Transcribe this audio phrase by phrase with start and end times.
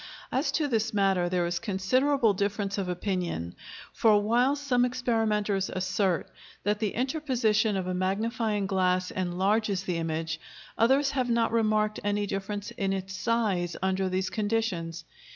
[0.31, 3.53] As to this matter there is considerable difference of opinion,
[3.93, 6.27] for, while some experimenters assert
[6.63, 10.39] that the interposition of a magnifying glass enlarges the image,
[10.75, 15.03] others have not remarked any difference in its size under these conditions.